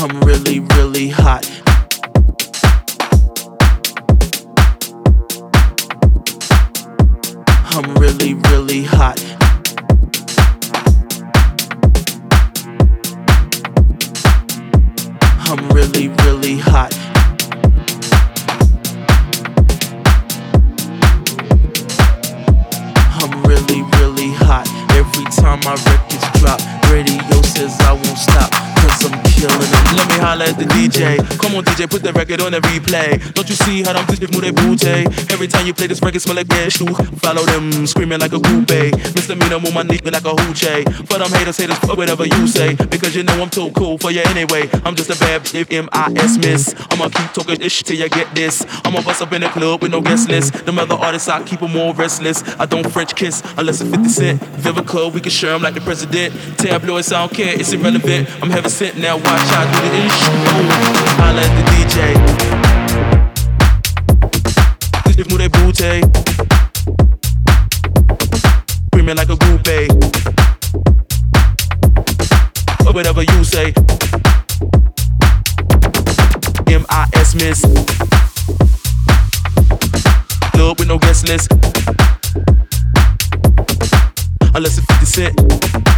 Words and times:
I'm 0.00 0.20
really, 0.20 0.60
really 0.60 1.08
hot. 1.08 1.44
I'm 7.74 7.94
really, 7.96 8.34
really 8.34 8.84
hot. 8.84 9.18
I'm 15.48 15.68
really, 15.70 16.08
really 16.08 16.58
hot. 16.58 16.94
I'm 23.20 23.42
really, 23.42 23.82
really 23.98 24.32
hot. 24.34 24.68
Every 24.92 25.24
time 25.24 25.58
my 25.64 25.74
records 25.74 26.38
drop, 26.38 26.60
radio 26.88 27.42
says 27.42 27.76
I 27.80 27.92
won't 27.94 28.16
stop. 28.16 28.67
I'm 29.04 29.14
killing 29.34 29.70
them. 29.70 29.84
Let 29.96 30.06
me 30.08 30.16
holler 30.18 30.46
at 30.46 30.58
the 30.58 30.64
DJ. 30.64 31.18
Come 31.38 31.54
on, 31.56 31.64
DJ, 31.64 31.88
put 31.88 32.02
the 32.02 32.12
record 32.12 32.40
on 32.40 32.52
the 32.52 32.60
replay. 32.60 33.18
Don't 33.34 33.48
you 33.48 33.54
see 33.54 33.82
how 33.82 33.92
them 33.92 34.04
bitches 34.06 34.32
move 34.32 34.42
their 34.42 34.52
booty? 34.52 35.06
Every 35.32 35.48
time 35.48 35.66
you 35.66 35.74
play 35.74 35.86
this 35.86 36.00
record, 36.02 36.20
smell 36.20 36.36
like 36.36 36.48
gas 36.48 36.78
Follow 37.22 37.44
them, 37.46 37.86
screaming 37.86 38.20
like 38.20 38.32
a 38.32 38.38
groupie. 38.38 38.92
Misdemeanor, 39.14 39.60
move 39.60 39.74
my 39.74 39.82
knee 39.82 40.00
like 40.04 40.24
a 40.24 40.34
hoochie. 40.34 40.84
For 41.06 41.18
them 41.18 41.30
haters, 41.30 41.58
haters, 41.58 41.78
fuck 41.78 41.96
whatever 41.96 42.26
you 42.26 42.46
say. 42.46 42.74
Because 42.74 43.14
you 43.14 43.22
know 43.22 43.42
I'm 43.42 43.50
too 43.50 43.70
cool 43.72 43.98
for 43.98 44.10
you 44.10 44.22
anyway. 44.26 44.68
I'm 44.84 44.94
just 44.94 45.10
a 45.10 45.18
bad 45.18 45.42
bitch, 45.42 45.72
M-I-S 45.72 46.38
miss. 46.38 46.74
I'ma 46.90 47.08
keep 47.08 47.32
talking 47.32 47.60
shit 47.68 47.86
till 47.86 47.96
you 47.96 48.08
get 48.08 48.34
this. 48.34 48.64
I'ma 48.84 49.02
bust 49.02 49.22
up 49.22 49.32
in 49.32 49.42
the 49.42 49.48
club 49.48 49.82
with 49.82 49.92
no 49.92 50.00
guest 50.00 50.28
list. 50.28 50.64
Them 50.64 50.78
other 50.78 50.94
artists, 50.94 51.28
I 51.28 51.42
keep 51.42 51.60
them 51.60 51.76
all 51.76 51.94
restless. 51.94 52.42
I 52.58 52.66
don't 52.66 52.88
French 52.90 53.14
kiss 53.14 53.42
unless 53.56 53.80
it's 53.80 53.90
50 53.90 54.08
Cent. 54.08 54.40
Vivica, 54.62 55.12
we 55.12 55.20
can 55.20 55.30
share 55.30 55.52
them 55.52 55.62
like 55.62 55.74
the 55.74 55.80
president. 55.80 56.34
Tabloids, 56.58 57.12
I 57.12 57.26
don't 57.26 57.34
care, 57.34 57.54
it's 57.58 57.72
irrelevant. 57.72 58.28
I'm 58.42 58.50
heaven 58.50 58.70
sent 58.70 58.87
now, 58.96 59.16
watch 59.16 59.24
how 59.26 59.62
I 59.62 59.72
do 59.72 59.80
the 59.90 59.98
ish. 60.06 60.22
I 61.18 61.32
let 61.34 61.50
the 61.56 61.62
DJ. 61.72 61.96
If 65.18 65.26
move 65.28 65.38
they 65.38 65.48
booty. 65.48 66.02
Screaming 68.86 69.16
like 69.16 69.28
a 69.28 69.36
groupie. 69.36 69.88
Or 72.86 72.92
whatever 72.92 73.22
you 73.22 73.44
say. 73.44 73.74
M-I-S 76.72 77.34
miss. 77.34 77.60
Club 80.52 80.78
with 80.78 80.88
no 80.88 80.98
guest 80.98 81.26
list. 81.28 81.52
Unless 84.54 84.78
it's 84.78 84.86
50 84.86 85.06
Cent. 85.06 85.97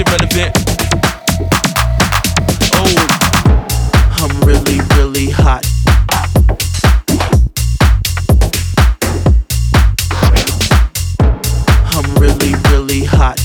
Irrelevant. 0.00 0.54
Oh, 2.72 2.94
I'm 4.20 4.40
really, 4.46 4.78
really 4.94 5.28
hot. 5.28 5.66
I'm 11.90 12.14
really, 12.14 12.54
really 12.70 13.04
hot. 13.04 13.40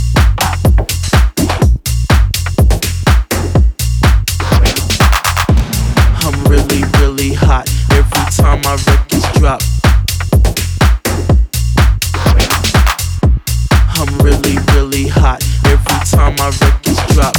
I'm 6.21 6.43
really, 6.45 6.83
really 6.99 7.33
hot. 7.33 7.67
Every 7.89 8.25
time 8.31 8.61
my 8.61 8.75
records 8.85 9.25
drop. 9.39 9.61
I'm 13.95 14.17
really, 14.19 14.57
really 14.75 15.07
hot. 15.07 15.52
Time 16.13 16.35
my 16.35 16.45
records 16.45 17.01
drop. 17.15 17.35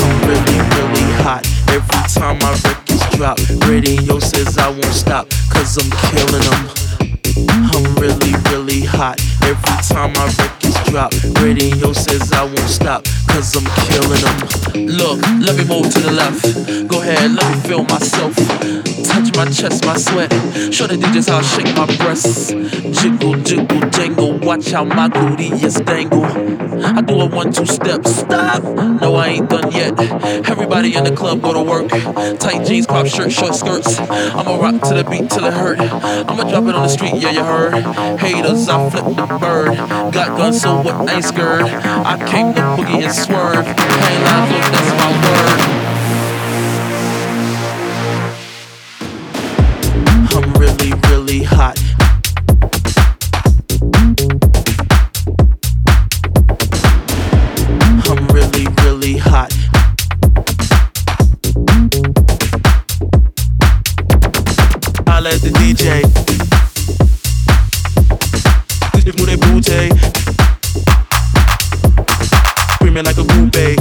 I'm 0.00 0.14
really, 0.26 0.58
really 0.74 1.06
hot. 1.22 1.46
Every 1.68 2.02
time 2.12 2.38
my 2.40 2.50
records 2.64 3.16
drop. 3.16 3.38
Radio 3.68 4.18
says 4.18 4.58
I 4.58 4.68
won't 4.68 4.84
stop, 4.86 5.28
cause 5.48 5.78
I'm 5.78 5.88
killing 6.10 6.42
them. 6.42 6.62
I'm 7.70 7.94
really, 8.02 8.34
really 8.50 8.84
hot. 8.84 9.20
Every 9.42 9.78
time 9.86 10.12
my 10.14 10.26
records 10.26 10.90
drop. 10.90 11.12
Radio 11.40 11.92
says 11.92 12.32
I 12.32 12.42
won't 12.42 12.58
stop, 12.68 13.04
cause 13.28 13.54
I'm 13.54 13.64
killing 13.86 14.22
them. 14.26 14.38
Look, 14.88 15.20
let 15.38 15.56
me 15.56 15.64
move 15.64 15.92
to 15.94 16.00
the 16.00 16.10
left. 16.10 16.42
Go 16.88 17.00
ahead, 17.00 17.30
let 17.30 17.46
me 17.48 17.60
feel 17.68 17.84
myself. 17.84 18.34
Touch 19.06 19.36
my 19.36 19.46
chest, 19.46 19.86
my 19.86 19.96
sweat. 19.96 20.32
Show 20.74 20.88
the 20.88 20.96
DJs 20.96 21.28
how 21.28 21.38
I 21.38 21.42
shake 21.42 21.76
my 21.76 21.86
breasts. 21.96 22.50
Jiggle. 23.00 23.31
Watch 24.42 24.72
how 24.72 24.84
my 24.84 25.08
booty 25.08 25.52
is 25.52 25.76
dangle. 25.76 26.24
I 26.24 27.00
do 27.00 27.20
a 27.20 27.26
one, 27.26 27.52
two 27.52 27.64
step. 27.64 28.04
Stop. 28.04 28.64
No, 28.64 29.14
I 29.14 29.28
ain't 29.28 29.48
done 29.48 29.70
yet. 29.70 29.98
Everybody 30.48 30.96
in 30.96 31.04
the 31.04 31.14
club 31.14 31.40
go 31.40 31.52
to 31.52 31.62
work. 31.62 31.88
Tight 32.40 32.66
jeans, 32.66 32.86
crop 32.86 33.06
shirt, 33.06 33.30
short 33.30 33.54
skirts. 33.54 34.00
I'ma 34.00 34.56
rock 34.56 34.82
to 34.88 34.94
the 34.94 35.04
beat 35.08 35.30
till 35.30 35.44
it 35.44 35.54
hurt. 35.54 35.78
I'ma 35.78 36.42
drop 36.50 36.64
it 36.64 36.74
on 36.74 36.82
the 36.82 36.88
street, 36.88 37.14
yeah, 37.16 37.30
you 37.30 37.44
heard. 37.44 37.84
Haters, 38.18 38.68
I 38.68 38.90
flip 38.90 39.04
the 39.16 39.26
bird. 39.38 39.76
Got 40.12 40.36
guns, 40.36 40.60
so 40.60 40.82
what? 40.82 41.08
Ain't 41.08 41.24
scared. 41.24 41.62
I 41.62 42.16
came 42.28 42.52
to 42.54 42.60
boogie 42.60 43.02
and 43.04 43.14
swerve. 43.14 43.64
Ain't 43.64 43.78
lying, 43.78 44.52
look, 44.52 44.64
that's 44.72 44.90
my 44.98 45.10
word. 45.22 45.62
I'm 50.34 50.52
really, 50.54 50.92
really 51.08 51.42
hot. 51.44 51.78
Holla 65.22 65.34
at 65.36 65.40
the 65.40 65.50
DJ. 65.50 66.02
If 68.96 69.04
move 69.16 69.28
they 69.28 69.36
booty. 69.36 69.90
Screaming 72.74 73.04
like 73.04 73.18
a 73.18 73.22
groupie. 73.22 73.78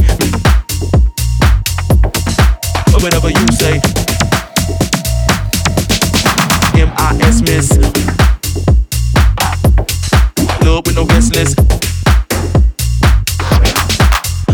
Or 2.93 2.99
whatever 3.01 3.29
you 3.31 3.47
say. 3.57 3.81
M-I-S 6.79 7.41
miss. 7.41 7.69
Club 10.59 10.85
with 10.85 10.95
no 10.95 11.05
guest 11.05 11.35
list. 11.35 11.57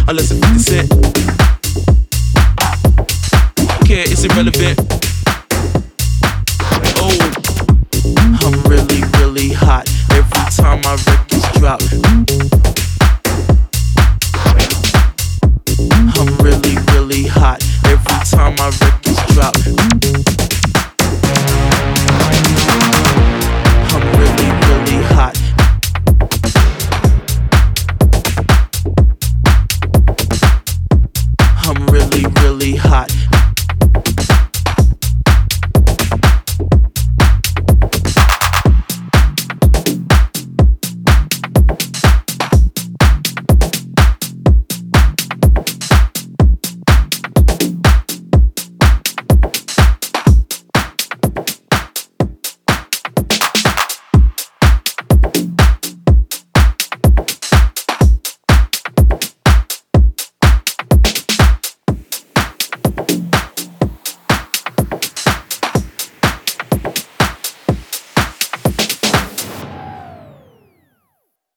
Unless 0.07 0.31
it's 0.31 0.39
50 0.39 0.59
Cent. 0.59 0.89
Care, 3.85 4.05
it's 4.07 4.23
irrelevant. 4.23 4.96
Time 10.55 10.81
my 10.81 10.95
records 10.95 11.59
drop. 11.59 12.66